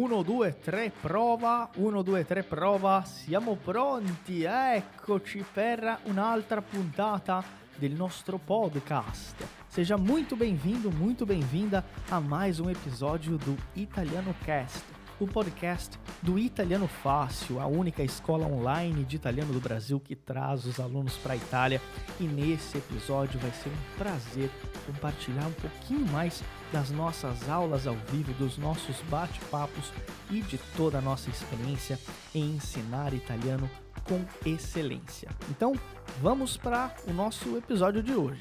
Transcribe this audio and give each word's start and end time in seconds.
1, 0.00 0.22
2, 0.22 0.54
3, 0.64 0.92
prova. 1.02 1.68
1, 1.76 2.02
2, 2.02 2.26
3, 2.26 2.46
prova. 2.46 3.02
Siamo 3.04 3.56
pronti. 3.56 4.44
Eccoci 4.44 5.44
per 5.52 5.98
un'altra 6.06 6.62
puntata 6.62 7.44
del 7.76 7.92
nostro 7.92 8.38
podcast. 8.38 9.36
Seja 9.68 9.98
muito 9.98 10.36
bem-vindo, 10.36 10.90
muito 10.90 11.26
bem-vinda 11.26 11.84
a 12.10 12.18
mais 12.18 12.58
um 12.58 12.70
episódio 12.70 13.36
do 13.36 13.54
Italiano 13.76 14.34
Cast, 14.42 14.82
o 15.18 15.26
podcast 15.26 15.98
do 16.22 16.38
Italiano 16.38 16.88
Fácil, 16.88 17.60
a 17.60 17.66
única 17.66 18.02
escola 18.02 18.46
online 18.46 19.04
de 19.04 19.16
italiano 19.16 19.52
do 19.52 19.60
Brasil 19.60 20.00
que 20.00 20.16
traz 20.16 20.64
os 20.64 20.80
alunos 20.80 21.18
para 21.18 21.34
a 21.34 21.36
Itália. 21.36 21.80
E 22.18 22.24
nesse 22.24 22.78
episódio 22.78 23.38
vai 23.38 23.50
ser 23.50 23.68
um 23.68 23.98
prazer 23.98 24.50
compartilhar 24.86 25.46
um 25.46 25.52
pouquinho 25.52 26.06
mais 26.06 26.42
das 26.72 26.90
nossas 26.90 27.48
aulas 27.48 27.86
ao 27.86 27.96
vivo, 27.96 28.32
dos 28.34 28.56
nossos 28.56 29.00
bate-papos 29.02 29.92
e 30.30 30.40
de 30.42 30.58
toda 30.76 30.98
a 30.98 31.00
nossa 31.00 31.28
experiência 31.28 31.98
em 32.34 32.54
ensinar 32.54 33.12
italiano 33.12 33.68
com 34.04 34.24
excelência. 34.48 35.30
Então, 35.50 35.72
vamos 36.20 36.56
para 36.56 36.94
o 37.08 37.12
nosso 37.12 37.56
episódio 37.56 38.02
de 38.02 38.14
hoje. 38.14 38.40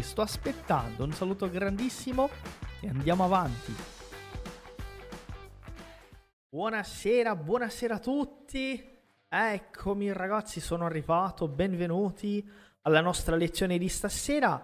Sto 0.00 0.22
aspettando, 0.22 1.04
un 1.04 1.12
saluto 1.12 1.48
grandissimo 1.48 2.30
e 2.80 2.88
andiamo 2.88 3.24
avanti. 3.24 3.74
Buonasera, 6.48 7.34
buonasera 7.34 7.96
a 7.96 7.98
tutti. 7.98 8.92
Eccomi 9.28 10.12
ragazzi, 10.12 10.60
sono 10.60 10.86
arrivato, 10.86 11.48
benvenuti 11.48 12.48
alla 12.82 13.00
nostra 13.00 13.34
lezione 13.34 13.78
di 13.78 13.88
stasera. 13.88 14.62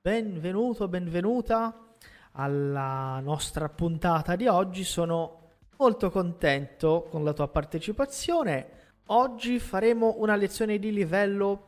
Benvenuto, 0.00 0.86
benvenuta 0.86 1.91
alla 2.32 3.20
nostra 3.20 3.68
puntata 3.68 4.36
di 4.36 4.46
oggi. 4.46 4.84
Sono 4.84 5.40
molto 5.78 6.10
contento 6.10 7.06
con 7.10 7.24
la 7.24 7.32
tua 7.32 7.48
partecipazione. 7.48 8.80
Oggi 9.06 9.58
faremo 9.58 10.14
una 10.18 10.36
lezione 10.36 10.78
di 10.78 10.92
livello 10.92 11.66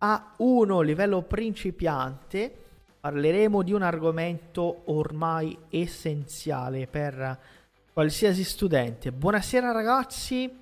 A1, 0.00 0.82
livello 0.82 1.22
principiante. 1.22 2.62
Parleremo 3.00 3.62
di 3.62 3.72
un 3.72 3.82
argomento 3.82 4.82
ormai 4.86 5.56
essenziale 5.68 6.86
per 6.86 7.38
qualsiasi 7.92 8.44
studente. 8.44 9.12
Buonasera 9.12 9.72
ragazzi, 9.72 10.60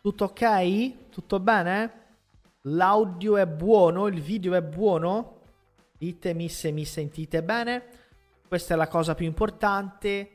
tutto 0.00 0.24
ok? 0.24 1.10
Tutto 1.10 1.40
bene? 1.40 2.02
L'audio 2.62 3.36
è 3.36 3.46
buono? 3.46 4.06
Il 4.06 4.20
video 4.20 4.54
è 4.54 4.62
buono? 4.62 5.40
Ditemi 5.96 6.48
se 6.48 6.70
mi 6.72 6.84
sentite 6.84 7.42
bene. 7.42 7.82
Questa 8.46 8.74
è 8.74 8.76
la 8.76 8.88
cosa 8.88 9.14
più 9.14 9.26
importante. 9.26 10.30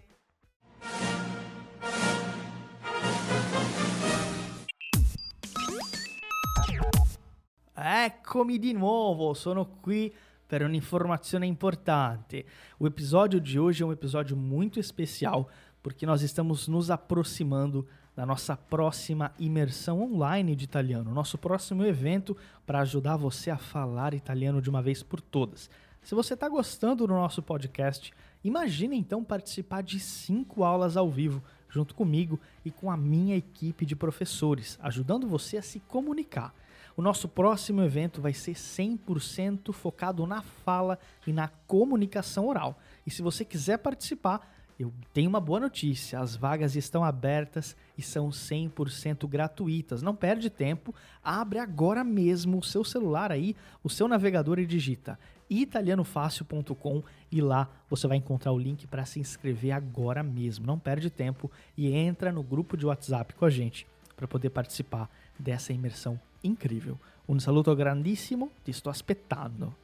Eccomi 7.74 8.58
di 8.60 8.74
nuovo, 8.74 9.34
sono 9.34 9.78
qui 9.80 10.14
per 10.46 10.64
un'informazione 10.64 11.46
importante. 11.46 12.46
O 12.80 12.88
episódio 12.88 13.40
de 13.40 13.60
hoje 13.60 13.84
é 13.84 13.86
um 13.86 13.92
episódio 13.92 14.36
muito 14.36 14.80
especial 14.80 15.48
porque 15.82 16.06
nós 16.06 16.22
estamos 16.22 16.68
nos 16.68 16.90
aproximando 16.90 17.88
da 18.16 18.26
nossa 18.26 18.58
próxima 18.58 19.32
imersão 19.40 20.02
online 20.02 20.56
de 20.56 20.66
italiano, 20.66 21.14
nosso 21.14 21.38
próximo 21.38 21.86
evento 21.86 22.36
para 22.66 22.82
ajudar 22.82 23.16
você 23.16 23.50
a 23.50 23.58
falar 23.58 24.14
italiano 24.14 24.62
de 24.62 24.70
uma 24.70 24.82
vez 24.82 25.02
por 25.02 25.22
todas. 25.22 25.70
Se 26.02 26.16
você 26.16 26.34
está 26.34 26.48
gostando 26.48 27.06
do 27.06 27.14
nosso 27.14 27.42
podcast, 27.44 28.14
imagine 28.44 28.98
então 28.98 29.24
participar 29.24 29.84
de 29.84 30.00
cinco 30.00 30.64
aulas 30.64 30.98
ao 30.98 31.10
vivo 31.10 31.44
junto 31.70 31.94
comigo 31.94 32.40
e 32.66 32.72
com 32.72 32.90
a 32.90 32.98
minha 32.98 33.36
equipe 33.36 33.86
de 33.86 33.96
professores, 33.96 34.80
ajudando 34.82 35.28
você 35.28 35.58
a 35.58 35.62
se 35.62 35.80
comunicar. 35.82 36.54
O 36.98 37.02
nosso 37.02 37.30
próximo 37.30 37.82
evento 37.82 38.22
vai 38.22 38.34
ser 38.34 38.54
100% 38.54 39.72
focado 39.72 40.26
na 40.26 40.42
fala 40.42 41.00
e 41.26 41.32
na 41.32 41.48
comunicação 41.48 42.48
oral. 42.48 42.78
E 43.06 43.12
se 43.12 43.22
você 43.22 43.46
quiser 43.46 43.78
participar, 43.78 44.52
eu 44.78 44.92
tenho 45.14 45.30
uma 45.30 45.40
boa 45.40 45.60
notícia: 45.60 46.20
as 46.20 46.36
vagas 46.36 46.76
estão 46.76 47.04
abertas 47.04 47.76
e 47.98 48.02
são 48.02 48.30
100% 48.30 49.28
gratuitas. 49.28 50.02
Não 50.02 50.16
perde 50.16 50.50
tempo, 50.50 50.94
abre 51.24 51.60
agora 51.60 52.04
mesmo 52.04 52.58
o 52.58 52.64
seu 52.64 52.84
celular 52.84 53.32
aí, 53.32 53.56
o 53.84 53.90
seu 53.90 54.08
navegador 54.08 54.60
e 54.60 54.66
digita 54.66 55.18
italianofácil.com 55.50 57.04
e 57.32 57.42
lá 57.42 57.68
você 57.90 58.08
vai 58.08 58.18
encontrar 58.18 58.52
o 58.52 58.60
link 58.60 58.86
para 58.88 59.06
se 59.06 59.20
inscrever 59.20 59.72
agora 59.72 60.22
mesmo. 60.22 60.66
Não 60.66 60.78
perde 60.78 61.10
tempo 61.10 61.50
e 61.78 61.92
entra 61.92 62.32
no 62.32 62.44
grupo 62.44 62.78
de 62.78 62.86
WhatsApp 62.86 63.34
com 63.34 63.46
a 63.46 63.50
gente 63.50 63.88
para 64.16 64.28
poder 64.28 64.50
participar 64.50 65.10
dessa 65.38 65.74
imersão 65.74 66.20
incrível. 66.44 66.98
Un 67.28 67.40
saluto 67.40 67.76
grandissimo, 67.76 68.52
ti 68.64 68.74
sto 68.74 68.90
aspettando. 68.90 69.76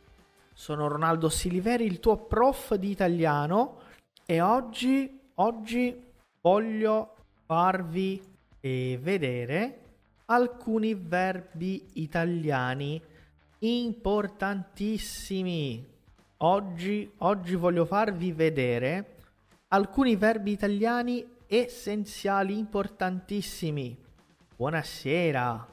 Sono 0.53 0.87
Ronaldo 0.87 1.29
Siliveri, 1.29 1.85
il 1.85 1.99
tuo 1.99 2.17
prof 2.17 2.75
di 2.75 2.89
italiano 2.89 3.77
e 4.25 4.41
oggi, 4.41 5.19
oggi 5.35 5.95
voglio 6.41 7.15
farvi 7.45 8.21
eh, 8.61 8.97
vedere 9.01 9.79
alcuni 10.25 10.95
verbi 10.95 11.85
italiani 11.93 12.99
importantissimi. 13.65 15.93
Oggi, 16.37 17.11
oggi 17.17 17.55
voglio 17.55 17.83
farvi 17.85 18.31
vedere 18.31 19.15
alcuni 19.69 20.15
verbi 20.15 20.51
italiani 20.51 21.27
essenziali, 21.47 22.55
importantissimi. 22.57 23.97
Buonasera, 24.55 25.67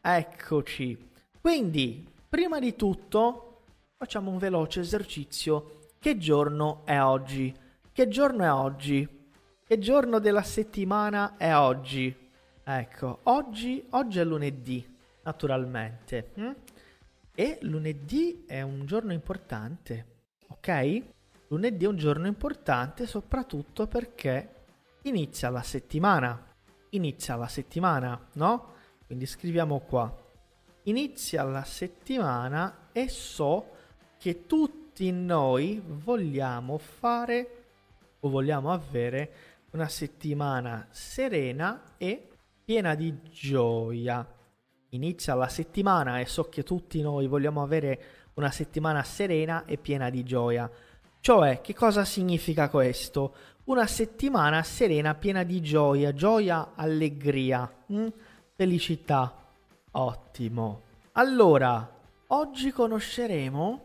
eccoci. 0.00 1.08
Quindi, 1.40 2.06
prima 2.28 2.58
di 2.58 2.76
tutto, 2.76 3.62
facciamo 3.96 4.30
un 4.30 4.36
veloce 4.36 4.80
esercizio. 4.80 5.78
Che 5.98 6.18
giorno 6.18 6.82
è 6.84 7.00
oggi? 7.00 7.54
Che 7.90 8.08
giorno 8.08 8.44
è 8.44 8.52
oggi? 8.52 9.08
Che 9.64 9.78
giorno 9.78 10.18
della 10.18 10.42
settimana 10.42 11.38
è 11.38 11.56
oggi? 11.56 12.14
Ecco, 12.62 13.20
oggi, 13.24 13.82
oggi 13.90 14.18
è 14.18 14.24
lunedì, 14.24 14.96
naturalmente. 15.22 16.32
Hm? 16.34 16.50
E 17.40 17.58
lunedì 17.60 18.42
è 18.48 18.62
un 18.62 18.84
giorno 18.84 19.12
importante, 19.12 20.24
ok? 20.48 21.02
Lunedì 21.50 21.84
è 21.84 21.86
un 21.86 21.96
giorno 21.96 22.26
importante 22.26 23.06
soprattutto 23.06 23.86
perché 23.86 24.64
inizia 25.02 25.48
la 25.48 25.62
settimana. 25.62 26.52
Inizia 26.90 27.36
la 27.36 27.46
settimana, 27.46 28.20
no? 28.32 28.72
Quindi 29.06 29.24
scriviamo 29.24 29.78
qua. 29.78 30.12
Inizia 30.86 31.44
la 31.44 31.62
settimana 31.62 32.88
e 32.90 33.08
so 33.08 33.68
che 34.18 34.44
tutti 34.46 35.08
noi 35.12 35.80
vogliamo 35.86 36.76
fare 36.76 37.66
o 38.18 38.28
vogliamo 38.30 38.72
avere 38.72 39.32
una 39.70 39.86
settimana 39.86 40.88
serena 40.90 41.94
e 41.98 42.30
piena 42.64 42.96
di 42.96 43.16
gioia 43.30 44.26
inizia 44.90 45.34
la 45.34 45.48
settimana 45.48 46.20
e 46.20 46.26
so 46.26 46.44
che 46.44 46.62
tutti 46.62 47.00
noi 47.00 47.26
vogliamo 47.26 47.62
avere 47.62 48.02
una 48.34 48.50
settimana 48.50 49.02
serena 49.02 49.64
e 49.64 49.76
piena 49.76 50.10
di 50.10 50.22
gioia. 50.22 50.70
Cioè, 51.20 51.60
che 51.60 51.74
cosa 51.74 52.04
significa 52.04 52.68
questo? 52.68 53.34
Una 53.64 53.86
settimana 53.86 54.62
serena, 54.62 55.14
piena 55.14 55.42
di 55.42 55.60
gioia, 55.60 56.14
gioia, 56.14 56.72
allegria, 56.74 57.70
hm? 57.86 58.08
felicità. 58.54 59.34
Ottimo. 59.90 60.82
Allora, 61.12 61.96
oggi 62.28 62.70
conosceremo, 62.70 63.82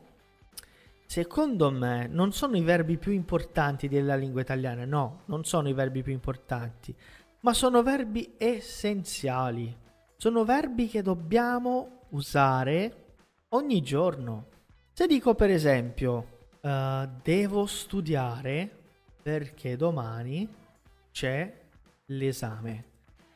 secondo 1.06 1.72
me, 1.72 2.08
non 2.08 2.32
sono 2.32 2.56
i 2.56 2.62
verbi 2.62 2.98
più 2.98 3.12
importanti 3.12 3.88
della 3.88 4.16
lingua 4.16 4.42
italiana, 4.42 4.86
no, 4.86 5.22
non 5.26 5.44
sono 5.44 5.68
i 5.68 5.74
verbi 5.74 6.04
più 6.04 6.14
importanti, 6.14 6.96
ma 7.40 7.54
sono 7.54 7.82
verbi 7.82 8.36
essenziali 8.38 9.82
sono 10.24 10.46
verbi 10.46 10.88
che 10.88 11.02
dobbiamo 11.02 12.06
usare 12.12 13.16
ogni 13.50 13.82
giorno. 13.82 14.46
Se 14.94 15.06
dico 15.06 15.36
per 15.36 15.50
esempio 15.50 16.48
uh, 16.62 17.10
devo 17.22 17.66
studiare 17.66 18.70
perché 19.22 19.76
domani 19.76 20.48
c'è 21.12 21.54
l'esame. 22.06 22.86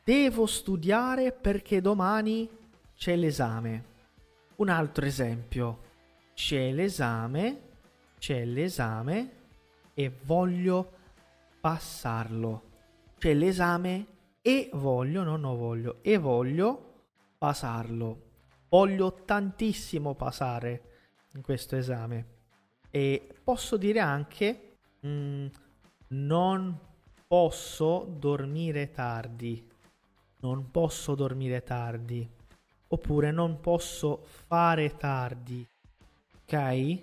Devo 0.02 0.46
studiare 0.46 1.30
perché 1.32 1.82
domani 1.82 2.48
c'è 2.96 3.16
l'esame. 3.16 3.84
Un 4.56 4.70
altro 4.70 5.04
esempio. 5.04 5.80
C'è 6.32 6.72
l'esame, 6.72 7.60
c'è 8.18 8.46
l'esame 8.46 9.32
e 9.92 10.10
voglio 10.22 10.92
passarlo. 11.60 12.62
C'è 13.18 13.34
l'esame 13.34 14.06
e 14.48 14.70
voglio, 14.72 15.24
non 15.24 15.44
ho 15.44 15.56
voglio, 15.56 15.98
e 16.00 16.16
voglio 16.16 17.02
passarlo. 17.36 18.22
Voglio 18.70 19.12
tantissimo 19.12 20.14
passare 20.14 20.82
in 21.34 21.42
questo 21.42 21.76
esame. 21.76 22.36
E 22.90 23.28
posso 23.44 23.76
dire 23.76 24.00
anche 24.00 24.76
mh, 25.00 25.08
mm, 25.08 25.46
non 26.08 26.78
posso 27.26 28.06
dormire 28.08 28.90
tardi. 28.90 29.68
Non 30.40 30.70
posso 30.70 31.14
dormire 31.14 31.62
tardi. 31.62 32.26
Oppure 32.88 33.30
non 33.30 33.60
posso 33.60 34.22
fare 34.24 34.96
tardi. 34.96 35.68
Ok? 36.40 37.02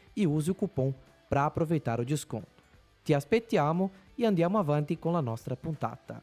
e 0.13 0.25
use 0.25 0.51
o 0.51 0.55
cupom 0.55 0.93
para 1.27 1.45
aproveitar 1.45 1.99
o 1.99 2.03
desconto. 2.03 2.61
Ti 3.03 3.13
aspettiamo 3.13 3.91
e 4.15 4.25
andiamo 4.25 4.59
avanti 4.59 4.99
con 4.99 5.13
la 5.13 5.21
nostra 5.21 5.55
puntata. 5.55 6.21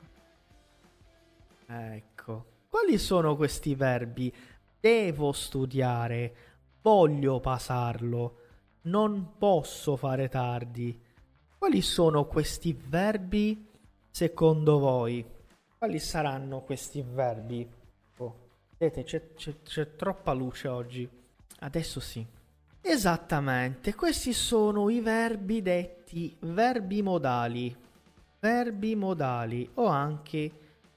Ecco, 1.67 2.45
quali 2.69 2.99
sono 2.99 3.37
questi 3.37 3.75
verbi? 3.75 4.33
Devo 4.81 5.33
studiare, 5.33 6.35
voglio 6.83 7.41
passarlo, 7.41 8.37
non 8.83 9.33
posso 9.37 9.97
fare 9.97 10.29
tardi. 10.29 10.99
Quali 11.59 11.83
sono 11.83 12.27
questi 12.27 12.73
verbi 12.73 13.67
secondo 14.11 14.79
voi? 14.79 15.25
Quali 15.77 15.99
saranno 15.99 16.61
questi 16.61 17.03
verbi? 17.03 17.69
Oh, 18.19 18.37
vedete, 18.79 19.03
c'è, 19.05 19.35
c'è, 19.35 19.55
c'è 19.63 19.97
troppa 19.97 20.33
luce 20.33 20.69
oggi. 20.69 21.09
Adesso 21.61 22.01
sì. 22.01 22.25
Esattamente, 22.91 23.95
questi 23.95 24.33
sono 24.33 24.89
i 24.89 25.01
verbi 25.01 25.61
detti 25.61 26.35
verbi 26.41 27.03
modali, 27.03 27.77
verbi 28.41 28.97
modali 28.97 29.69
o 29.75 29.89
anche 29.89 30.51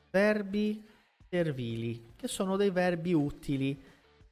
verbi 0.10 0.88
servili, 1.30 2.14
che 2.16 2.30
sono 2.30 2.56
dei 2.56 2.70
verbi 2.70 3.14
utili, 3.14 3.78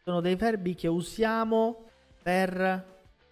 sono 0.01 0.21
dei 0.21 0.37
verbi 0.37 0.73
che 0.73 0.87
usiamo 0.87 1.83
per 2.23 2.85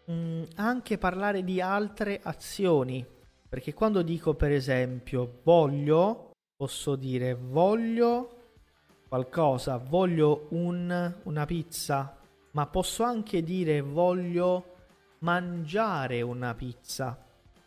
mh, 0.03 0.11
mm, 0.11 0.43
anche 0.55 0.97
parlare 0.97 1.45
di 1.45 1.61
altre 1.61 2.19
azioni, 2.21 3.05
perché 3.47 3.73
quando 3.73 4.01
dico 4.01 4.33
per 4.33 4.51
esempio 4.51 5.39
voglio, 5.41 6.31
posso 6.53 6.97
dire 6.97 7.33
voglio 7.33 8.55
qualcosa, 9.07 9.77
voglio 9.77 10.47
un, 10.49 11.15
una 11.23 11.45
pizza, 11.45 12.17
ma 12.51 12.67
posso 12.67 13.03
anche 13.03 13.43
dire 13.43 13.81
voglio 13.81 14.75
mangiare 15.19 16.21
una 16.21 16.53
pizza. 16.53 17.25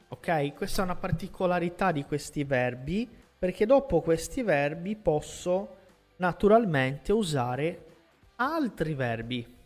Ok? 0.08 0.54
Questa 0.54 0.82
è 0.82 0.84
una 0.84 0.96
particolarità 0.96 1.92
di 1.92 2.04
questi 2.04 2.44
verbi, 2.44 3.08
perché 3.38 3.66
dopo 3.66 4.00
questi 4.00 4.42
verbi 4.42 4.96
posso 4.96 5.76
naturalmente 6.16 7.12
usare 7.12 7.86
altri 8.36 8.94
verbi. 8.94 9.56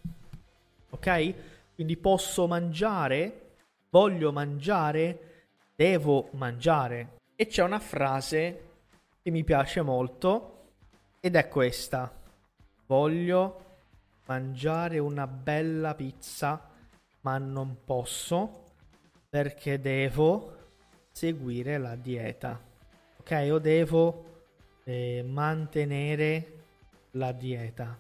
Ok? 0.91 1.35
Quindi 1.75 1.97
posso 1.97 2.47
mangiare, 2.47 3.57
voglio 3.91 4.33
mangiare, 4.33 5.47
devo 5.75 6.29
mangiare. 6.33 7.21
E 7.35 7.47
c'è 7.47 7.63
una 7.63 7.81
frase 7.81 8.71
che 9.23 9.31
mi 9.31 9.43
piace 9.43 9.83
molto 9.83 10.51
ed 11.21 11.35
è 11.35 11.49
questa. 11.49 12.13
Voglio 12.87 13.74
mangiare 14.27 14.99
una 14.99 15.27
bella 15.27 15.95
pizza, 15.95 16.71
ma 17.21 17.39
non 17.39 17.79
posso 17.85 18.73
perché 19.29 19.81
devo 19.81 20.57
seguire 21.11 21.79
la 21.79 21.97
dieta. 21.97 22.61
Ok, 23.19 23.49
o 23.51 23.59
devo 23.59 24.43
eh, 24.85 25.25
mantenere 25.27 26.53
la 27.13 27.33
dieta. 27.33 27.99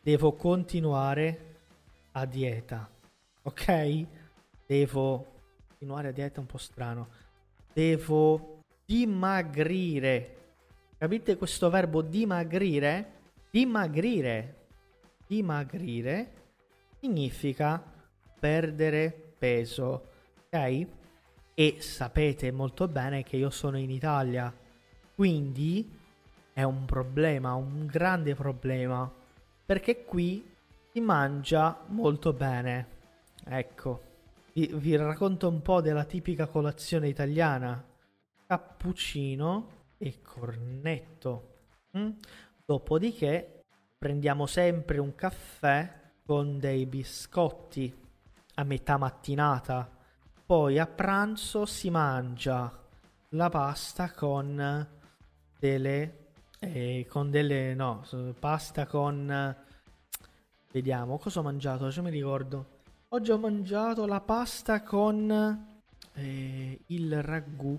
Devo 0.00 0.32
continuare 0.34 1.56
a 2.12 2.24
dieta. 2.24 2.88
Ok? 3.42 4.06
Devo 4.66 5.26
continuare 5.68 6.08
a 6.08 6.12
dieta 6.12 6.40
un 6.40 6.46
po' 6.46 6.58
strano. 6.58 7.08
Devo 7.72 8.62
dimagrire. 8.84 10.36
Capite 10.98 11.36
questo 11.36 11.70
verbo 11.70 12.02
dimagrire? 12.02 13.12
Dimagrire 13.50 14.57
dimagrire 15.28 16.32
significa 17.00 17.80
perdere 18.40 19.34
peso, 19.38 20.08
ok? 20.46 20.86
E 21.54 21.76
sapete 21.80 22.50
molto 22.50 22.88
bene 22.88 23.22
che 23.22 23.36
io 23.36 23.50
sono 23.50 23.78
in 23.78 23.90
Italia, 23.90 24.52
quindi 25.14 25.96
è 26.52 26.62
un 26.62 26.84
problema, 26.86 27.54
un 27.54 27.86
grande 27.86 28.34
problema, 28.34 29.08
perché 29.64 30.04
qui 30.04 30.44
si 30.92 31.00
mangia 31.00 31.84
molto 31.88 32.32
bene. 32.32 32.96
Ecco, 33.44 34.02
vi, 34.54 34.70
vi 34.74 34.96
racconto 34.96 35.48
un 35.48 35.62
po' 35.62 35.80
della 35.80 36.04
tipica 36.04 36.46
colazione 36.46 37.08
italiana. 37.08 37.84
Cappuccino 38.46 39.68
e 39.98 40.20
cornetto. 40.22 41.56
Mm? 41.96 42.10
Dopodiché 42.64 43.57
prendiamo 43.98 44.46
sempre 44.46 44.98
un 44.98 45.14
caffè 45.16 46.12
con 46.24 46.58
dei 46.58 46.86
biscotti 46.86 47.92
a 48.54 48.62
metà 48.62 48.96
mattinata. 48.96 49.90
Poi 50.46 50.78
a 50.78 50.86
pranzo 50.86 51.66
si 51.66 51.90
mangia 51.90 52.72
la 53.30 53.48
pasta 53.48 54.12
con 54.12 54.88
delle 55.58 56.26
eh, 56.60 57.06
con 57.08 57.30
delle 57.30 57.74
no, 57.74 58.04
pasta 58.38 58.86
con 58.86 59.56
vediamo 60.72 61.18
cosa 61.18 61.40
ho 61.40 61.42
mangiato, 61.42 61.84
oggi 61.84 62.00
mi 62.00 62.10
ricordo. 62.10 62.76
Oggi 63.08 63.30
ho 63.30 63.38
mangiato 63.38 64.06
la 64.06 64.20
pasta 64.20 64.82
con 64.82 65.30
eh, 66.14 66.80
il 66.86 67.22
ragù 67.22 67.78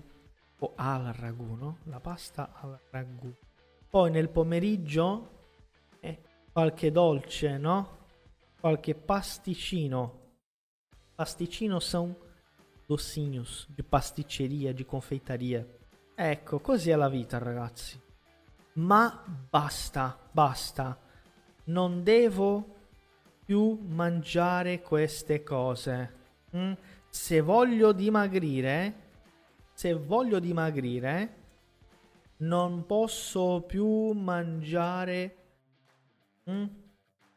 o 0.58 0.72
al 0.76 1.12
ragù, 1.14 1.54
no? 1.54 1.78
La 1.84 2.00
pasta 2.00 2.52
al 2.60 2.78
ragù. 2.90 3.32
Poi 3.88 4.10
nel 4.10 4.28
pomeriggio 4.28 5.39
qualche 6.52 6.90
dolce, 6.90 7.58
no? 7.58 7.98
Qualche 8.60 8.94
pasticcino. 8.94 10.18
Pasticcino 11.14 11.80
são 11.80 12.14
docinhos 12.86 13.66
di 13.68 13.82
pasticceria, 13.82 14.72
di 14.72 14.84
confeitaria. 14.84 15.66
Ecco, 16.14 16.58
così 16.60 16.90
è 16.90 16.96
la 16.96 17.08
vita, 17.08 17.38
ragazzi. 17.38 18.00
Ma 18.74 19.24
basta, 19.48 20.18
basta. 20.30 20.98
Non 21.64 22.02
devo 22.02 22.76
più 23.44 23.78
mangiare 23.88 24.80
queste 24.80 25.42
cose. 25.42 26.14
Mm? 26.56 26.72
Se 27.08 27.40
voglio 27.40 27.92
dimagrire, 27.92 28.94
se 29.72 29.94
voglio 29.94 30.38
dimagrire, 30.38 31.34
non 32.38 32.86
posso 32.86 33.62
più 33.66 34.12
mangiare 34.12 35.39
Mm? 36.50 36.64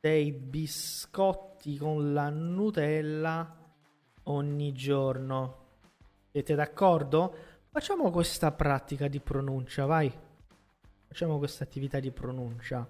dei 0.03 0.33
biscotti 0.33 1.77
con 1.77 2.11
la 2.11 2.27
Nutella 2.27 3.55
ogni 4.23 4.73
giorno. 4.73 5.57
Siete 6.29 6.55
d'accordo? 6.55 7.33
Facciamo 7.69 8.11
questa 8.11 8.51
pratica 8.51 9.07
di 9.07 9.21
pronuncia, 9.21 9.85
vai. 9.85 10.11
Facciamo 11.07 11.37
questa 11.37 11.63
attività 11.63 12.01
di 12.01 12.11
pronuncia. 12.11 12.85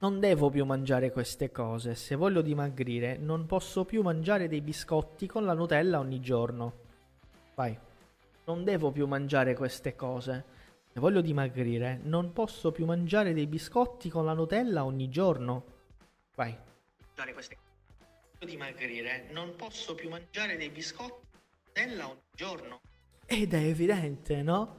Non 0.00 0.20
devo 0.20 0.50
più 0.50 0.66
mangiare 0.66 1.10
queste 1.10 1.50
cose. 1.50 1.94
Se 1.94 2.16
voglio 2.16 2.42
dimagrire, 2.42 3.16
non 3.16 3.46
posso 3.46 3.86
più 3.86 4.02
mangiare 4.02 4.46
dei 4.46 4.60
biscotti 4.60 5.26
con 5.26 5.46
la 5.46 5.54
Nutella 5.54 6.00
ogni 6.00 6.20
giorno. 6.20 6.72
Vai. 7.54 7.78
Non 8.44 8.62
devo 8.62 8.90
più 8.90 9.06
mangiare 9.06 9.54
queste 9.54 9.96
cose. 9.96 10.44
Voglio 10.94 11.20
dimagrire, 11.20 12.00
non 12.02 12.32
posso 12.32 12.72
più 12.72 12.84
mangiare 12.84 13.32
dei 13.32 13.46
biscotti 13.46 14.10
con 14.10 14.24
la 14.24 14.34
Nutella 14.34 14.84
ogni 14.84 15.08
giorno. 15.08 15.64
Vai. 16.34 16.54
Mangiare 17.06 17.32
queste 17.32 17.56
Voglio 18.38 18.52
dimagrire, 18.52 19.28
non 19.30 19.54
posso 19.56 19.94
più 19.94 20.08
mangiare 20.08 20.56
dei 20.56 20.68
biscotti 20.68 21.26
con 21.30 21.40
la 21.74 21.84
Nutella 21.84 22.08
ogni 22.08 22.20
giorno. 22.34 22.80
Ed 23.24 23.54
è 23.54 23.64
evidente, 23.64 24.42
no? 24.42 24.78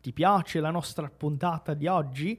Ti 0.00 0.12
piace 0.12 0.60
la 0.60 0.70
nostra 0.70 1.08
puntata 1.08 1.74
de 1.74 1.88
hoje? 1.88 2.38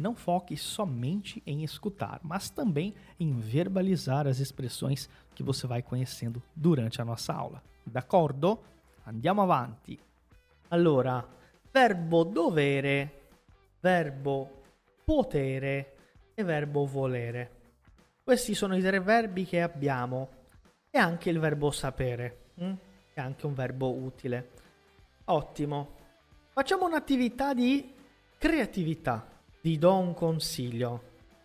não 0.00 0.14
foque 0.14 0.56
somente 0.56 1.42
em 1.46 1.62
escutar, 1.62 2.20
mas 2.22 2.50
também 2.50 2.94
em 3.18 3.38
verbalizar 3.38 4.26
as 4.26 4.40
expressões 4.40 5.08
que 5.34 5.42
você 5.42 5.66
vai 5.66 5.82
conhecendo 5.82 6.42
durante 6.54 7.00
a 7.00 7.04
nossa 7.04 7.32
aula. 7.32 7.62
D'accordo? 7.84 8.58
Andiamo 9.06 9.42
avanti. 9.42 9.98
Allora, 10.68 11.26
verbo 11.72 12.24
dovere, 12.24 13.28
verbo 13.80 14.62
potere 15.04 15.96
e 16.34 16.42
verbo 16.42 16.86
volere. 16.86 17.58
Questi 18.22 18.54
sono 18.54 18.76
i 18.76 18.82
tre 18.82 19.00
verbi 19.00 19.44
che 19.44 19.60
abbiamo 19.60 20.28
e 20.90 20.98
anche 20.98 21.30
il 21.30 21.38
verbo 21.38 21.70
sapere, 21.70 22.52
mm? 22.62 22.72
è 23.12 23.20
anche 23.20 23.46
un 23.46 23.54
verbo 23.54 23.92
utile. 23.92 24.50
Ottimo. 25.24 25.96
Facciamo 26.52 26.86
un'attività 26.86 27.54
di 27.54 27.94
creatività. 28.38 29.29
Ti 29.60 29.76
do 29.78 29.96
un 29.96 30.14
consiglio. 30.14 31.02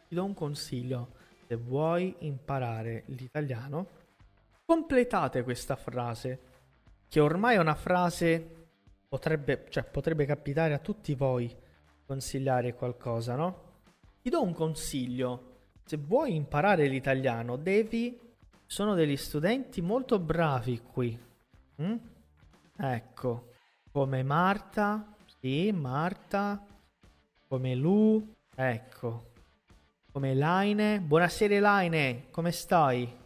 Ti 0.08 0.16
do 0.16 0.24
un 0.24 0.34
consiglio. 0.34 1.10
Se 1.48 1.56
vuoi 1.56 2.16
imparare 2.20 3.04
l'italiano, 3.08 3.88
completate 4.66 5.44
questa 5.44 5.76
frase, 5.76 6.40
che 7.10 7.20
ormai 7.20 7.56
è 7.56 7.60
una 7.60 7.76
frase 7.76 8.68
potrebbe, 9.08 9.66
cioè, 9.70 9.84
potrebbe 9.84 10.26
capitare 10.26 10.74
a 10.74 10.80
tutti 10.80 11.14
voi 11.14 11.54
consigliare 12.06 12.74
qualcosa, 12.74 13.36
no? 13.36 13.82
Ti 14.22 14.30
do 14.30 14.42
un 14.42 14.54
consiglio. 14.54 15.54
Se 15.84 15.98
vuoi 15.98 16.36
imparare 16.36 16.88
l'italiano, 16.88 17.58
devi 17.58 18.20
sono 18.66 18.96
degli 18.96 19.18
studenti 19.18 19.82
molto 19.82 20.20
bravi 20.20 20.82
qui. 20.82 21.20
Mm? 21.82 21.96
Ecco, 22.78 23.50
come 23.92 24.24
Marta, 24.24 25.16
sì, 25.40 25.72
Marta, 25.72 26.66
come 27.48 27.76
Lu, 27.76 28.34
ecco, 28.56 29.32
come 30.12 30.34
Laine. 30.34 31.00
Buonasera 31.00 31.60
Laine, 31.60 32.26
come 32.32 32.52
stai? 32.52 33.24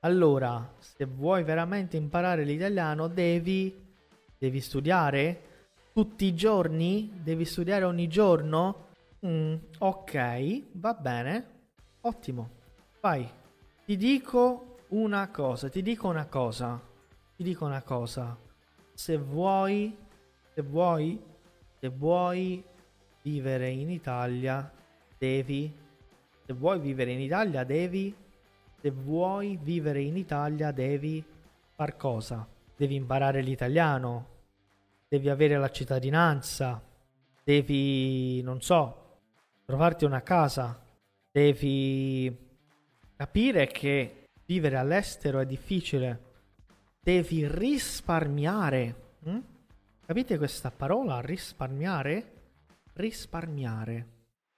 Allora, 0.00 0.74
se 0.78 1.04
vuoi 1.04 1.44
veramente 1.44 1.96
imparare 1.96 2.44
l'italiano, 2.44 3.06
devi, 3.06 3.74
devi 4.36 4.60
studiare 4.60 5.42
tutti 5.92 6.24
i 6.24 6.34
giorni? 6.34 7.20
Devi 7.22 7.44
studiare 7.44 7.84
ogni 7.84 8.08
giorno? 8.08 8.88
Mm, 9.24 9.54
ok, 9.78 10.62
va 10.72 10.94
bene, 10.94 11.46
ottimo. 12.00 12.50
Vai, 13.00 13.28
ti 13.84 13.96
dico 13.96 14.78
una 14.88 15.28
cosa, 15.28 15.68
ti 15.68 15.82
dico 15.82 16.08
una 16.08 16.26
cosa, 16.26 16.80
ti 17.36 17.42
dico 17.44 17.66
una 17.66 17.82
cosa. 17.82 18.36
Se 18.94 19.16
vuoi, 19.16 19.96
se 20.54 20.62
vuoi, 20.62 21.22
se 21.78 21.88
vuoi 21.88 22.64
vivere 23.22 23.68
in 23.70 23.90
Italia, 23.90 24.70
devi, 25.18 25.72
se 26.46 26.52
vuoi 26.52 26.80
vivere 26.80 27.12
in 27.12 27.20
Italia, 27.20 27.64
devi, 27.64 28.14
se 28.80 28.90
vuoi 28.90 29.58
vivere 29.60 30.00
in 30.00 30.16
Italia, 30.16 30.70
devi 30.72 31.22
far 31.74 31.96
cosa? 31.96 32.46
Devi 32.76 32.94
imparare 32.94 33.42
l'italiano, 33.42 34.26
devi 35.08 35.28
avere 35.28 35.58
la 35.58 35.70
cittadinanza, 35.70 36.82
devi, 37.44 38.40
non 38.42 38.62
so, 38.62 39.18
trovarti 39.64 40.04
una 40.04 40.22
casa, 40.22 40.80
devi 41.30 42.48
capire 43.16 43.66
che 43.66 44.28
vivere 44.46 44.76
all'estero 44.76 45.40
è 45.40 45.46
difficile, 45.46 46.28
devi 47.00 47.46
risparmiare. 47.46 48.94
Hm? 49.24 49.38
Capite 50.06 50.38
questa 50.38 50.70
parola? 50.70 51.20
Risparmiare? 51.20 52.39
Risparmiare. 53.00 54.06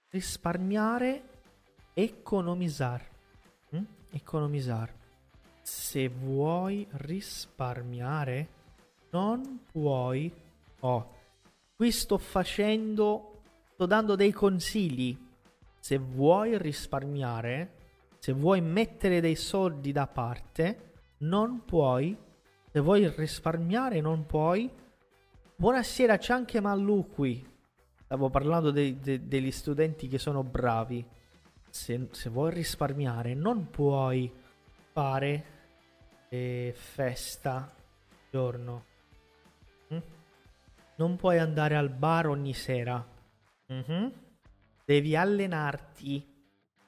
Risparmiare, 0.09 1.23
economizzare. 1.95 3.09
Hm? 3.71 3.83
Economizzare. 4.11 4.95
Se 5.63 6.09
vuoi 6.09 6.85
risparmiare, 6.91 8.49
non 9.11 9.61
puoi... 9.71 10.33
Oh, 10.81 11.15
qui 11.77 11.93
sto 11.93 12.19
facendo... 12.19 13.43
Sto 13.75 13.87
dando 13.87 14.17
dei 14.17 14.33
consigli. 14.33 15.17
Se 15.79 15.99
vuoi 15.99 16.59
risparmiare, 16.59 17.71
se 18.19 18.33
vuoi 18.33 18.61
mettere 18.61 19.21
dei 19.21 19.37
soldi 19.37 19.93
da 19.93 20.09
parte, 20.09 20.95
non 21.19 21.65
puoi. 21.65 22.17
Se 22.73 22.81
vuoi 22.81 23.09
risparmiare, 23.09 24.01
non 24.01 24.27
puoi. 24.27 24.69
Buonasera, 25.55 26.17
c'è 26.19 26.33
anche 26.33 26.61
Mallu 26.61 27.09
qui. 27.09 27.51
Stavo 28.13 28.29
parlando 28.29 28.71
de- 28.71 28.99
de- 29.01 29.27
degli 29.27 29.51
studenti 29.51 30.07
che 30.07 30.19
sono 30.19 30.43
bravi. 30.43 31.03
Se, 31.71 32.09
se 32.11 32.29
vuoi 32.29 32.53
risparmiare, 32.53 33.33
non 33.33 33.71
puoi 33.71 34.31
fare 34.93 35.45
eh, 36.29 36.75
festa 36.77 37.75
giorno. 38.31 38.85
Mm? 39.95 39.99
Non 40.97 41.17
puoi 41.17 41.39
andare 41.39 41.75
al 41.75 41.89
bar 41.89 42.27
ogni 42.27 42.53
sera. 42.53 43.03
Mm-hmm. 43.73 44.09
Devi 44.85 45.17
allenarti 45.17 46.23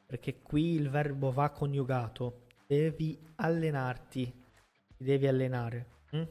perché 0.05 0.43
qui 0.43 0.75
il 0.75 0.91
verbo 0.91 1.33
va 1.33 1.49
coniugato. 1.49 2.49
Devi 2.67 3.19
allenarti, 3.37 4.31
ti 4.95 5.05
devi 5.05 5.27
allenare. 5.27 5.87
Hm? 6.11 6.23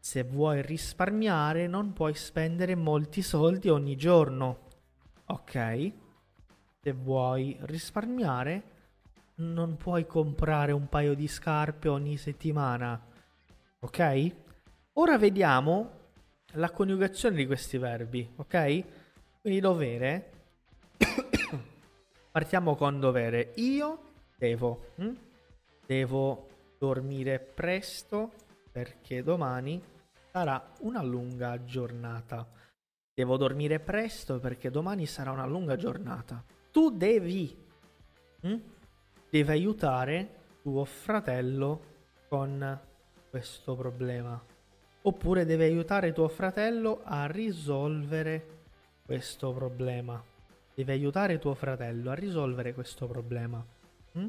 Se 0.00 0.24
vuoi 0.24 0.62
risparmiare 0.62 1.66
non 1.66 1.92
puoi 1.92 2.14
spendere 2.14 2.74
molti 2.74 3.22
soldi 3.22 3.68
ogni 3.68 3.96
giorno. 3.96 4.68
Ok? 5.26 5.92
Se 6.80 6.92
vuoi 6.92 7.56
risparmiare 7.62 8.62
non 9.36 9.76
puoi 9.76 10.06
comprare 10.06 10.72
un 10.72 10.88
paio 10.88 11.14
di 11.14 11.28
scarpe 11.28 11.88
ogni 11.88 12.16
settimana. 12.16 13.00
Ok? 13.80 14.32
Ora 14.94 15.18
vediamo 15.18 15.98
la 16.54 16.70
coniugazione 16.70 17.36
di 17.36 17.46
questi 17.46 17.78
verbi, 17.78 18.28
ok? 18.36 18.84
Quindi 19.40 19.60
dovere 19.60 20.30
Partiamo 22.30 22.74
con 22.74 23.00
dovere. 23.00 23.52
Io 23.56 23.98
devo, 24.36 24.86
hm? 24.96 25.12
devo 25.86 26.48
dormire 26.78 27.38
presto 27.38 28.32
perché 28.70 29.22
domani 29.22 29.82
sarà 30.30 30.72
una 30.80 31.02
lunga 31.02 31.64
giornata. 31.64 32.46
Devo 33.14 33.36
dormire 33.36 33.80
presto 33.80 34.38
perché 34.38 34.70
domani 34.70 35.06
sarà 35.06 35.30
una 35.30 35.46
lunga 35.46 35.76
giornata. 35.76 36.42
Tu 36.70 36.90
devi, 36.90 37.56
hm? 38.40 38.56
devi 39.28 39.50
aiutare 39.50 40.34
tuo 40.62 40.84
fratello 40.84 41.80
con 42.28 42.80
questo 43.28 43.74
problema. 43.74 44.40
Oppure 45.02 45.44
devi 45.44 45.62
aiutare 45.62 46.12
tuo 46.12 46.28
fratello 46.28 47.00
a 47.04 47.26
risolvere 47.26 48.58
questo 49.04 49.52
problema. 49.52 50.22
Devi 50.74 50.90
aiutare 50.92 51.38
tuo 51.38 51.54
fratello 51.54 52.10
a 52.10 52.14
risolvere 52.14 52.74
questo 52.74 53.06
problema. 53.06 53.64
Mm? 54.18 54.28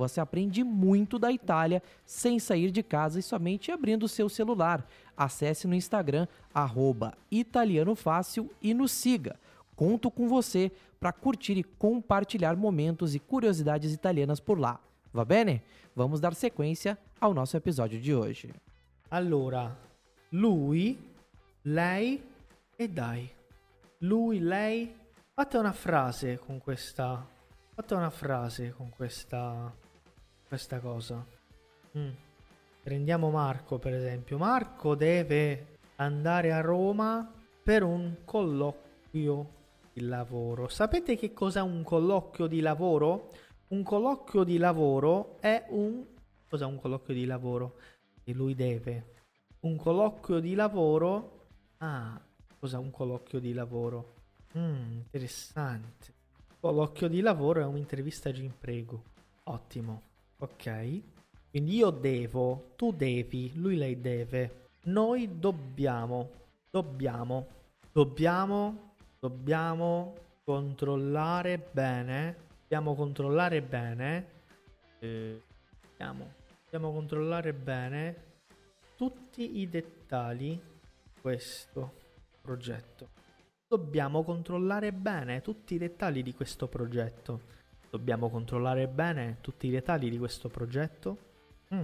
Você 0.00 0.18
aprende 0.18 0.64
muito 0.64 1.18
da 1.18 1.30
Itália 1.30 1.82
sem 2.06 2.38
sair 2.38 2.70
de 2.70 2.82
casa 2.82 3.18
e 3.18 3.22
somente 3.22 3.70
abrindo 3.70 4.04
o 4.04 4.08
seu 4.08 4.30
celular. 4.30 4.88
Acesse 5.14 5.68
no 5.68 5.74
Instagram, 5.74 6.26
arroba 6.54 7.12
Italiano 7.30 7.94
Fácil 7.94 8.50
e 8.62 8.72
nos 8.72 8.92
siga. 8.92 9.38
Conto 9.76 10.10
com 10.10 10.26
você 10.26 10.72
para 10.98 11.12
curtir 11.12 11.58
e 11.58 11.62
compartilhar 11.62 12.56
momentos 12.56 13.14
e 13.14 13.18
curiosidades 13.18 13.92
italianas 13.92 14.40
por 14.40 14.58
lá. 14.58 14.80
Va 15.14 15.22
bene? 15.22 15.62
Vamos 15.94 16.18
dar 16.18 16.34
sequência 16.34 16.96
ao 17.20 17.34
nosso 17.34 17.54
episódio 17.58 18.00
de 18.00 18.14
hoje. 18.14 18.54
Allora, 19.10 19.76
lui, 20.32 20.98
lei 21.62 22.22
e 22.78 22.88
dai. 22.88 23.30
Lui, 24.00 24.38
lei. 24.38 24.96
Fate 25.34 25.58
una 25.58 25.74
frase 25.74 26.38
con 26.38 26.58
questa. 26.58 27.22
Fate 27.74 27.94
una 27.94 28.08
frase 28.08 28.70
con 28.70 28.88
questa. 28.88 29.79
Questa 30.50 30.80
cosa. 30.80 31.24
Mm. 31.96 32.10
Prendiamo 32.82 33.30
Marco, 33.30 33.78
per 33.78 33.94
esempio. 33.94 34.36
Marco 34.36 34.96
deve 34.96 35.78
andare 35.96 36.50
a 36.50 36.60
Roma 36.60 37.32
per 37.62 37.84
un 37.84 38.16
colloquio 38.24 39.48
di 39.92 40.00
lavoro. 40.00 40.66
Sapete 40.66 41.14
che 41.14 41.32
cos'è 41.32 41.60
un 41.60 41.84
colloquio 41.84 42.48
di 42.48 42.58
lavoro? 42.58 43.30
Un 43.68 43.84
colloquio 43.84 44.42
di 44.42 44.58
lavoro 44.58 45.36
è 45.38 45.66
un... 45.68 46.04
Cos'è 46.48 46.64
un 46.64 46.80
colloquio 46.80 47.14
di 47.14 47.26
lavoro? 47.26 47.76
E 48.24 48.32
lui 48.32 48.56
deve. 48.56 49.14
Un 49.60 49.76
colloquio 49.76 50.40
di 50.40 50.54
lavoro... 50.54 51.46
Ah, 51.78 52.20
cos'è 52.58 52.76
un 52.76 52.90
colloquio 52.90 53.38
di 53.38 53.52
lavoro? 53.52 54.14
Mm, 54.58 54.96
interessante. 54.96 56.12
Colloquio 56.58 57.08
di 57.08 57.20
lavoro 57.20 57.60
è 57.60 57.64
un'intervista 57.64 58.32
di 58.32 58.42
imprego. 58.42 59.04
Ottimo. 59.44 60.08
Ok. 60.40 61.02
Quindi 61.50 61.76
io 61.76 61.90
devo, 61.90 62.72
tu 62.76 62.92
devi, 62.92 63.52
lui 63.54 63.76
lei 63.76 64.00
deve. 64.00 64.68
Noi 64.84 65.38
dobbiamo, 65.38 66.30
dobbiamo, 66.70 67.46
dobbiamo 67.92 68.90
dobbiamo 69.20 70.14
controllare 70.44 71.58
bene. 71.58 72.48
Dobbiamo 72.62 72.94
controllare 72.94 73.62
bene. 73.62 74.26
Eh, 74.98 75.42
dobbiamo, 75.80 76.32
dobbiamo 76.64 76.92
controllare 76.92 77.52
bene 77.52 78.28
tutti 78.96 79.58
i 79.58 79.68
dettagli 79.68 80.58
di 80.58 81.20
questo 81.20 81.92
progetto. 82.40 83.08
Dobbiamo 83.68 84.24
controllare 84.24 84.92
bene 84.92 85.42
tutti 85.42 85.74
i 85.74 85.78
dettagli 85.78 86.22
di 86.22 86.34
questo 86.34 86.66
progetto. 86.66 87.58
Dobbiamo 87.90 88.30
controllare 88.30 88.86
bene 88.86 89.38
tutti 89.40 89.66
i 89.66 89.70
dettagli 89.70 90.08
di 90.08 90.18
questo 90.18 90.48
progetto. 90.48 91.18
Mm. 91.74 91.82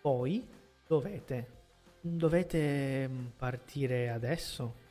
Poi 0.00 0.46
dovete. 0.86 1.54
Dovete 2.00 3.10
partire 3.36 4.10
adesso 4.10 4.84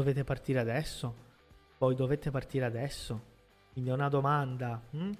dovete 0.00 0.24
partire 0.24 0.60
adesso, 0.60 1.14
poi 1.76 1.94
dovete 1.94 2.30
partire 2.30 2.64
adesso. 2.64 3.28
Quindi 3.72 3.90
è 3.90 3.92
una 3.92 4.08
domanda. 4.08 4.80
Hm? 4.90 5.10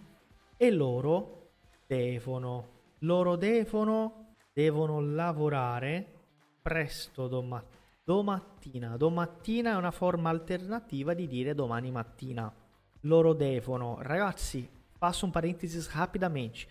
E 0.57 0.71
loro 0.71 1.51
devono, 1.87 2.69
loro 3.01 3.37
devono, 3.37 4.35
devono 4.53 5.01
lavorare 5.01 6.07
presto 6.63 7.29
doma- 7.29 7.65
domattina. 8.03 8.97
Domattina 8.97 9.73
è 9.73 9.77
una 9.77 9.91
forma 9.91 10.31
alternativa 10.31 11.15
di 11.15 11.27
dire 11.27 11.55
domani 11.55 11.91
mattina. 11.91 12.53
Loro 13.03 13.33
devono. 13.35 13.95
Ragazzi, 13.95 14.69
faço 14.99 15.27
um 15.27 15.31
parênteses 15.31 15.87
rapidamente. 15.87 16.69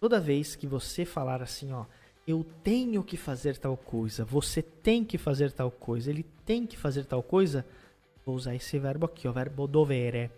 Toda 0.00 0.20
vez 0.20 0.56
que 0.56 0.66
você 0.66 1.04
falar 1.04 1.42
assim, 1.42 1.72
ó, 1.72 1.84
eu 2.26 2.44
tenho 2.62 3.04
que 3.04 3.16
fazer 3.16 3.56
tal 3.58 3.76
coisa, 3.76 4.24
você 4.24 4.60
tem 4.62 5.04
que 5.04 5.16
fazer 5.16 5.52
tal 5.52 5.70
coisa, 5.70 6.10
ele 6.10 6.24
tem 6.44 6.66
que 6.66 6.76
fazer 6.76 7.04
tal 7.04 7.22
coisa, 7.22 7.64
vou 8.24 8.34
usar 8.34 8.54
esse 8.54 8.78
verbo 8.78 9.06
aqui, 9.06 9.28
o 9.28 9.32
verbo 9.32 9.66
dovere. 9.66 10.30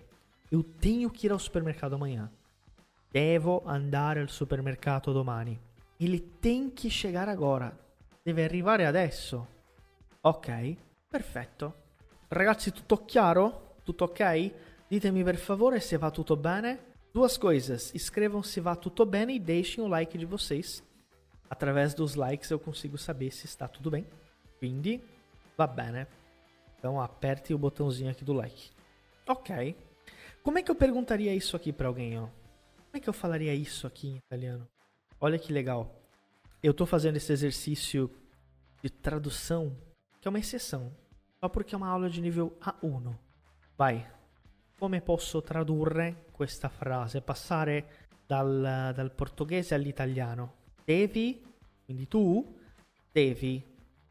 Eu 0.51 0.63
tenho 0.63 1.11
que 1.11 1.27
ir 1.27 1.33
ao 1.33 1.39
supermercado 1.39 1.95
amanhã. 1.95 2.31
Devo 3.11 3.63
andare 3.67 4.21
al 4.21 4.29
supermercato 4.29 5.13
domani. 5.13 5.59
Ele 5.99 6.21
tem 6.21 6.69
que 6.69 6.91
chegar 6.91 7.29
agora. 7.29 7.73
Deve 8.25 8.45
arrivare 8.45 8.85
adesso. 8.85 9.47
Ok, 10.23 10.77
perfetto. 11.11 11.73
Ragazzi, 12.31 12.71
tutto 12.71 13.05
chiaro? 13.07 13.53
Tutto 13.85 14.05
ok? 14.05 14.55
Ditemi 14.91 15.23
per 15.23 15.37
favore 15.37 15.81
se 15.81 15.97
va 15.97 16.11
tutto 16.11 16.37
bene. 16.37 16.79
Duas 17.13 17.37
coisas, 17.37 17.95
escrevam 17.95 18.43
se 18.43 18.61
va 18.61 18.77
tutto 18.77 19.05
bene 19.05 19.35
e 19.35 19.39
deixem 19.39 19.83
o 19.83 19.89
like 19.89 20.17
de 20.17 20.27
vocês 20.27 20.83
através 21.49 21.95
dos 21.95 22.15
likes 22.15 22.51
eu 22.51 22.59
consigo 22.59 22.99
saber 22.99 23.31
se 23.31 23.47
está 23.47 23.67
tudo 23.67 23.91
bem. 23.91 24.07
Quindi 24.59 25.03
va 25.57 25.67
bene. 25.67 26.07
Então 26.79 27.01
aperte 27.01 27.55
o 27.55 27.59
botãozinho 27.59 28.11
aqui 28.11 28.25
do 28.25 28.33
like. 28.33 28.71
Ok. 29.27 29.77
Como 30.43 30.59
é 30.59 30.63
que 30.63 30.71
eu 30.71 30.75
perguntaria 30.75 31.35
isso 31.35 31.57
aqui 31.57 31.73
para 31.73 31.89
alguém, 31.89 32.19
ó? 32.19 32.29
Como 32.77 32.95
é 32.95 33.01
que 33.01 33.09
eu 33.09 33.13
falaria 33.13 33.55
isso 33.55 33.87
aqui 33.87 34.09
em 34.09 34.17
italiano? 34.17 34.67
Olha 35.21 35.39
que 35.39 35.53
legal. 35.53 35.95
Eu 36.63 36.71
estou 36.71 36.87
fazendo 36.87 37.17
esse 37.17 37.33
exercício 37.33 38.11
de 38.83 38.89
tradução, 38.89 39.77
que 40.21 40.29
é 40.29 40.31
uma 40.31 40.39
exceção, 40.39 40.93
só 41.41 41.49
porque 41.49 41.75
é 41.75 41.79
uma 41.79 41.89
aula 41.89 42.09
de 42.09 42.21
nível 42.21 42.57
A1. 42.61 43.15
Vai. 43.77 44.11
Come 44.79 45.01
posso 45.01 45.43
tradurre 45.43 46.27
questa 46.31 46.69
frase? 46.69 47.21
Passare 47.21 48.07
dal, 48.25 48.93
dal 48.95 49.11
portoghese 49.11 49.75
all'italiano. 49.75 50.55
devi, 50.85 51.45
quindi 51.85 52.07
tu 52.07 52.57
devi, 53.11 53.61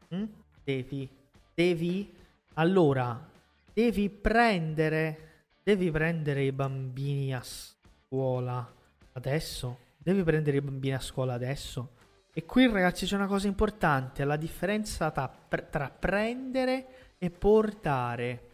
hm? 0.08 0.24
devi, 0.62 1.08
devi, 1.54 2.14
allora, 2.54 3.30
devi 3.72 4.10
prendere, 4.10 5.46
devi 5.62 5.90
prendere 5.90 6.44
i 6.44 6.52
bambini 6.52 7.32
a 7.32 7.42
scuola 7.42 8.70
adesso, 9.12 9.78
devi 9.96 10.22
prendere 10.22 10.58
i 10.58 10.60
bambini 10.60 10.94
a 10.94 11.00
scuola 11.00 11.32
adesso. 11.32 11.92
E 12.34 12.44
qui 12.44 12.70
ragazzi 12.70 13.06
c'è 13.06 13.16
una 13.16 13.26
cosa 13.26 13.46
importante, 13.46 14.22
la 14.24 14.36
differenza 14.36 15.10
tra, 15.10 15.34
tra 15.48 15.88
prendere 15.88 17.14
e 17.16 17.30
portare. 17.30 18.47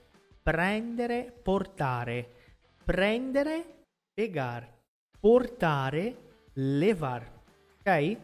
Prendere, 0.45 1.33
portare. 1.43 2.29
Prendere, 2.85 3.87
piegar. 4.13 4.71
Portare, 5.19 6.17
levar. 6.53 7.27
Ok? 7.79 8.19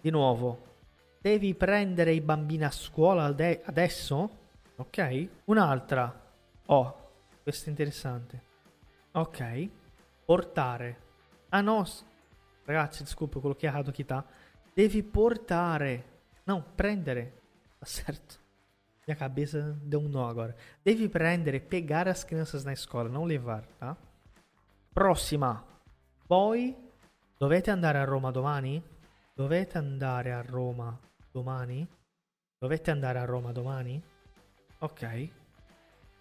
Di 0.00 0.10
nuovo. 0.10 0.70
Devi 1.20 1.54
prendere 1.54 2.14
i 2.14 2.20
bambini 2.20 2.64
a 2.64 2.70
scuola 2.72 3.26
ade- 3.26 3.62
adesso? 3.64 4.38
Ok? 4.74 5.28
Un'altra. 5.44 6.12
Oh, 6.66 7.10
questo 7.44 7.66
è 7.66 7.68
interessante. 7.68 8.42
Ok. 9.12 9.68
Portare. 10.24 10.96
Ah 11.50 11.60
no. 11.60 11.86
Ragazzi, 12.64 13.04
desculpa, 13.04 13.38
quello 13.38 13.54
che 13.54 13.68
ha 13.68 13.84
tá? 14.04 14.24
Devi 14.74 15.04
portare. 15.04 16.04
Não, 16.42 16.60
prendere. 16.74 17.40
Certo. 17.84 18.41
Minha 19.12 19.16
cabeça 19.16 19.78
deu 19.82 20.00
um 20.00 20.08
nó 20.08 20.26
agora. 20.26 20.56
Devi 20.82 21.06
prendere, 21.06 21.60
pegar 21.60 22.08
as 22.08 22.24
crianças 22.24 22.64
na 22.64 22.72
escola, 22.72 23.10
não 23.10 23.24
levar, 23.24 23.62
tá? 23.78 23.94
Prossima. 24.94 25.62
Poi 26.26 26.74
dovete 27.38 27.70
andare 27.70 27.98
a 27.98 28.04
Roma 28.04 28.32
domani? 28.32 28.82
Dovete 29.36 29.76
andare 29.76 30.32
a 30.32 30.40
Roma 30.40 30.98
domani? 31.30 31.86
Dovete 32.58 32.90
andare 32.90 33.18
a 33.18 33.26
Roma 33.26 33.52
domani? 33.52 34.02
Ok. 34.78 35.28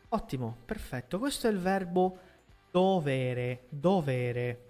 Ottimo, 0.09 0.57
perfetto. 0.65 1.17
Questo 1.17 1.47
è 1.47 1.49
il 1.49 1.59
verbo 1.59 2.17
dovere, 2.71 3.67
dovere. 3.69 4.65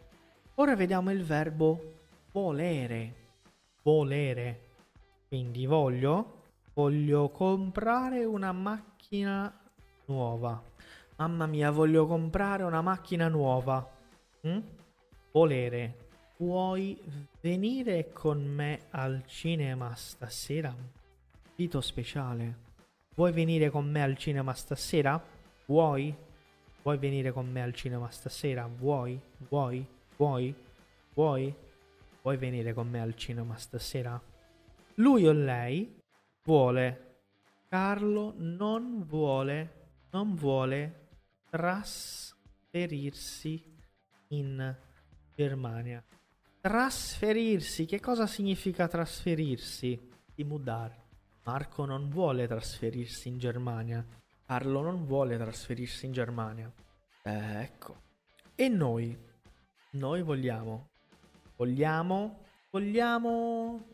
Ora 0.55 0.75
vediamo 0.75 1.09
il 1.11 1.23
verbo 1.23 1.95
volere, 2.31 3.15
volere. 3.81 4.69
Quindi 5.27 5.65
voglio, 5.65 6.40
voglio 6.73 7.29
comprare 7.29 8.23
una 8.25 8.51
macchina 8.51 9.51
nuova. 10.05 10.61
Mamma 11.17 11.45
mia, 11.45 11.71
voglio 11.71 12.07
comprare 12.07 12.63
una 12.63 12.81
macchina 12.81 13.27
nuova. 13.27 13.87
Mm? 14.47 14.59
Volere. 15.31 16.09
Vuoi 16.37 16.99
venire 17.41 18.11
con 18.11 18.43
me 18.43 18.87
al 18.91 19.23
cinema 19.27 19.93
stasera? 19.95 20.75
Vito 21.55 21.81
speciale. 21.81 22.69
Vuoi 23.13 23.31
venire 23.31 23.69
con 23.69 23.89
me 23.89 24.01
al 24.01 24.17
cinema 24.17 24.53
stasera? 24.53 25.23
Vuoi? 25.67 26.15
Vuoi 26.81 26.97
venire 26.97 27.31
con 27.31 27.51
me 27.51 27.61
al 27.61 27.75
cinema 27.75 28.09
stasera? 28.09 28.67
Vuoi? 28.67 29.19
Vuoi? 29.49 29.85
Vuoi? 30.17 30.55
Vuoi? 31.13 31.53
Vuoi 32.23 32.37
venire 32.37 32.73
con 32.73 32.89
me 32.89 32.99
al 32.99 33.15
cinema 33.15 33.55
stasera? 33.57 34.19
Lui 34.95 35.27
o 35.27 35.31
lei 35.31 36.00
vuole. 36.43 37.09
Carlo 37.67 38.33
non 38.37 39.03
vuole, 39.05 39.89
non 40.11 40.35
vuole 40.35 41.09
trasferirsi 41.49 43.63
in 44.29 44.75
Germania. 45.35 46.01
Trasferirsi, 46.59 47.85
che 47.85 47.99
cosa 47.99 48.25
significa 48.27 48.87
trasferirsi? 48.87 50.09
Di 50.33 50.43
mudar. 50.43 50.95
Marco 51.43 51.85
non 51.85 52.09
vuole 52.09 52.47
trasferirsi 52.47 53.27
in 53.29 53.39
Germania. 53.39 54.05
Carlo 54.45 54.81
non 54.81 55.05
vuole 55.05 55.37
trasferirsi 55.37 56.05
in 56.05 56.11
Germania. 56.11 56.71
Eh, 57.23 57.61
ecco. 57.61 57.95
E 58.55 58.67
noi? 58.67 59.17
Noi 59.91 60.21
vogliamo. 60.21 60.89
Vogliamo. 61.55 62.43
Vogliamo. 62.69 63.87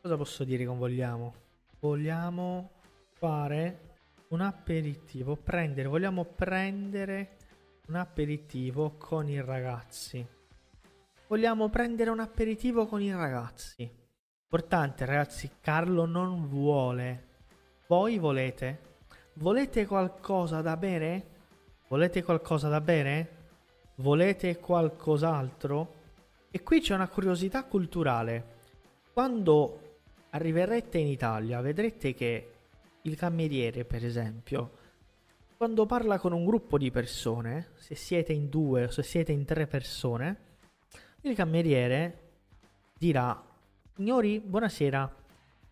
Cosa 0.00 0.16
posso 0.16 0.44
dire 0.44 0.64
con 0.64 0.78
vogliamo? 0.78 1.34
Vogliamo 1.80 2.72
fare 3.14 3.96
un 4.28 4.42
aperitivo. 4.42 5.34
Prendere. 5.36 5.88
Vogliamo 5.88 6.24
prendere 6.24 7.36
un 7.86 7.94
aperitivo 7.94 8.96
con 8.98 9.28
i 9.28 9.40
ragazzi. 9.40 10.24
Vogliamo 11.26 11.70
prendere 11.70 12.10
un 12.10 12.20
aperitivo 12.20 12.86
con 12.86 13.00
i 13.00 13.10
ragazzi. 13.10 13.90
Importante 14.42 15.06
ragazzi, 15.06 15.50
Carlo 15.60 16.04
non 16.04 16.48
vuole. 16.48 17.28
Voi 17.86 18.18
volete? 18.18 18.88
Volete 19.34 19.86
qualcosa 19.86 20.60
da 20.60 20.76
bere? 20.76 21.28
Volete 21.88 22.22
qualcosa 22.22 22.68
da 22.68 22.80
bere? 22.80 23.36
Volete 23.96 24.58
qualcos'altro? 24.58 25.94
E 26.50 26.62
qui 26.62 26.80
c'è 26.80 26.94
una 26.94 27.08
curiosità 27.08 27.64
culturale. 27.64 28.58
Quando 29.12 29.89
arriverete 30.30 30.98
in 30.98 31.06
Italia 31.06 31.60
vedrete 31.60 32.14
che 32.14 32.50
il 33.02 33.16
cameriere, 33.16 33.84
per 33.84 34.04
esempio, 34.04 34.78
quando 35.56 35.86
parla 35.86 36.18
con 36.18 36.32
un 36.32 36.44
gruppo 36.44 36.78
di 36.78 36.90
persone, 36.90 37.70
se 37.74 37.94
siete 37.94 38.32
in 38.32 38.48
due 38.48 38.84
o 38.84 38.90
se 38.90 39.02
siete 39.02 39.32
in 39.32 39.44
tre 39.44 39.66
persone, 39.66 40.48
il 41.22 41.34
cameriere 41.34 42.28
dirà 42.96 43.48
Signori, 43.94 44.40
buonasera. 44.40 45.16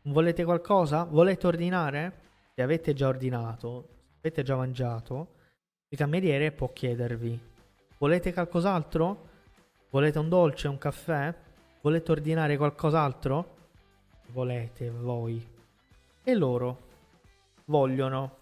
Volete 0.03 0.45
qualcosa? 0.45 1.05
Volete 1.05 1.47
ordinare? 1.47 2.21
Se 2.55 2.61
avete 2.63 2.93
già 2.93 3.09
ordinato, 3.09 3.89
avete 4.19 4.43
già 4.43 4.57
mangiato, 4.57 5.35
il 5.89 5.97
cameriere 5.97 6.53
può 6.53 6.71
chiedervi: 6.71 7.41
Volete 7.97 8.33
qualcos'altro? 8.35 9.29
Volete 9.89 10.19
un 10.19 10.29
dolce, 10.29 10.69
un 10.69 10.77
caffè? 10.77 11.35
Volete 11.81 12.11
ordinare 12.11 12.59
qualcos'altro? 12.59 13.57
Volete 14.33 14.91
voi. 14.91 15.47
E 16.23 16.35
loro 16.35 16.87
vogliono, 17.67 18.37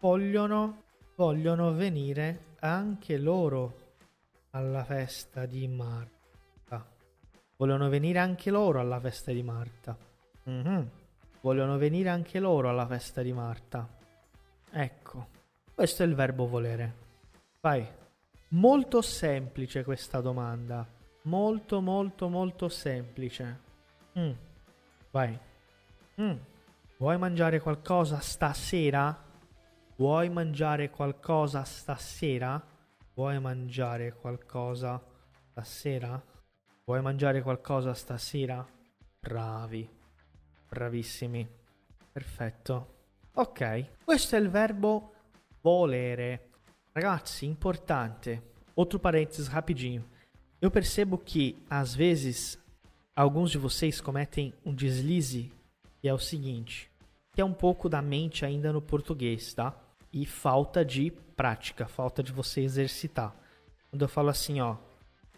vogliono, 0.00 0.82
vogliono 1.14 1.72
venire 1.72 2.56
anche 2.60 3.18
loro 3.18 3.86
alla 4.50 4.84
festa 4.84 5.46
di 5.46 5.66
Marco. 5.68 6.16
Vogliono 7.58 7.88
venire 7.88 8.20
anche 8.20 8.50
loro 8.52 8.78
alla 8.78 9.00
festa 9.00 9.32
di 9.32 9.42
Marta. 9.42 9.96
Mm-hmm. 10.48 10.82
Vogliono 11.40 11.76
venire 11.76 12.08
anche 12.08 12.38
loro 12.38 12.68
alla 12.68 12.86
festa 12.86 13.20
di 13.20 13.32
Marta. 13.32 13.88
Ecco, 14.70 15.26
questo 15.74 16.04
è 16.04 16.06
il 16.06 16.14
verbo 16.14 16.46
volere. 16.46 16.94
Vai. 17.60 17.84
Molto 18.50 19.02
semplice 19.02 19.82
questa 19.82 20.20
domanda. 20.20 20.86
Molto, 21.22 21.80
molto, 21.80 22.28
molto 22.28 22.68
semplice. 22.68 23.60
Mm. 24.16 24.30
Vai. 25.10 25.38
Mm. 26.20 26.36
Vuoi 26.98 27.18
mangiare 27.18 27.60
qualcosa 27.60 28.18
stasera? 28.20 29.24
Vuoi 29.96 30.28
mangiare 30.28 30.90
qualcosa 30.90 31.64
stasera? 31.64 32.62
Vuoi 33.14 33.40
mangiare 33.40 34.12
qualcosa 34.12 35.02
stasera? 35.50 36.22
Vuoi 36.84 37.02
mangiare 37.02 37.42
qualcosa 37.42 37.94
stasera? 37.94 38.66
Bravi. 39.20 39.88
Bravissimi. 40.68 41.48
Perfetto. 42.12 42.96
Ok, 43.34 44.04
questo 44.04 44.36
è 44.36 44.38
il 44.38 44.50
verbo 44.50 45.12
volere. 45.60 46.50
Ragazzi, 46.92 47.44
importante. 47.44 48.54
Outro 48.74 48.98
parênteses 48.98 49.48
rapidinho. 49.48 50.04
Eu 50.60 50.70
percebo 50.70 51.18
que, 51.18 51.56
às 51.70 51.94
vezes, 51.94 52.58
alguns 53.18 53.50
de 53.50 53.58
vocês 53.58 54.00
cometem 54.00 54.54
um 54.64 54.72
deslize, 54.72 55.50
que 56.00 56.06
é 56.06 56.14
o 56.14 56.20
seguinte, 56.20 56.88
que 57.34 57.40
é 57.40 57.44
um 57.44 57.52
pouco 57.52 57.88
da 57.88 58.00
mente 58.00 58.44
ainda 58.44 58.72
no 58.72 58.80
português, 58.80 59.52
tá? 59.52 59.74
E 60.12 60.24
falta 60.24 60.84
de 60.84 61.10
prática, 61.36 61.88
falta 61.88 62.22
de 62.22 62.30
você 62.30 62.60
exercitar. 62.60 63.34
Quando 63.90 64.02
eu 64.02 64.08
falo 64.08 64.28
assim, 64.28 64.60
ó, 64.60 64.76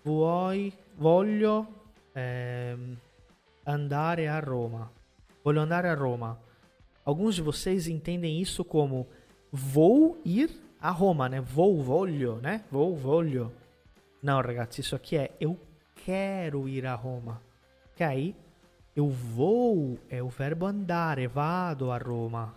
vuoi 0.05 0.75
voglio 0.99 1.67
ehm, 2.15 2.97
andare 3.67 4.27
a 4.27 4.39
Roma. 4.41 4.93
Voglio 5.43 5.63
andare 5.63 5.89
a 5.89 5.95
Roma. 5.95 6.39
Alguns 7.03 7.35
de 7.35 7.41
vocês 7.41 7.89
entendem 7.89 8.43
isso 8.43 8.63
como 8.63 9.09
vou 9.51 10.21
ir 10.23 10.51
a 10.79 10.91
Roma, 10.91 11.31
né? 11.31 11.41
Vou, 11.41 11.83
voglio, 11.83 12.37
né? 12.43 12.63
Vou, 12.71 12.95
voglio. 12.95 13.51
Não, 14.23 14.39
ragazzi, 14.39 14.83
isso 14.83 14.95
aqui 14.95 15.17
é 15.17 15.31
eu 15.41 15.59
quero 16.05 16.69
ir 16.69 16.85
a 16.85 16.95
Roma. 16.95 17.41
Ok? 18.01 18.35
Eu 18.97 19.11
vou 19.11 19.99
é 20.09 20.23
o 20.23 20.29
verbo 20.31 20.65
andare, 20.65 21.27
vado 21.27 21.91
a 21.91 21.99
Roma. 21.99 22.55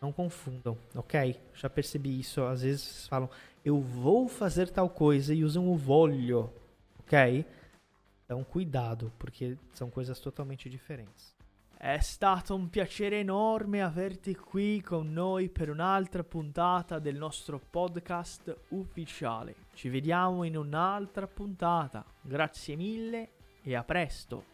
Não 0.00 0.12
confundam, 0.12 0.78
ok? 0.94 1.36
Já 1.52 1.68
percebi 1.68 2.20
isso. 2.20 2.40
Às 2.44 2.62
vezes 2.62 3.08
falam 3.08 3.28
eu 3.64 3.80
vou 3.80 4.28
fazer 4.28 4.70
tal 4.70 4.88
coisa 4.88 5.34
e 5.34 5.42
usam 5.42 5.68
o 5.68 5.76
voglio, 5.76 6.52
ok? 7.00 7.44
Então, 8.24 8.44
cuidado, 8.44 9.10
perché 9.18 9.58
sono 9.72 9.90
cose 9.90 10.14
totalmente 10.20 10.68
differenti. 10.68 11.32
È 11.76 11.98
stato 11.98 12.54
un 12.54 12.70
piacere 12.70 13.18
enorme 13.18 13.82
averti 13.82 14.36
qui 14.36 14.80
con 14.80 15.12
noi 15.12 15.48
per 15.48 15.70
un'altra 15.70 16.22
puntata 16.22 17.00
del 17.00 17.16
nostro 17.16 17.58
podcast 17.58 18.56
ufficiale. 18.68 19.56
Ci 19.74 19.88
vediamo 19.88 20.44
in 20.44 20.56
un'altra 20.56 21.26
puntata. 21.26 22.04
Grazie 22.20 22.76
mille 22.76 23.30
e 23.60 23.74
a 23.74 23.82
presto. 23.82 24.53